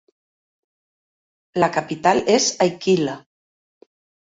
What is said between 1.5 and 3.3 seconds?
La capital és Aiquile.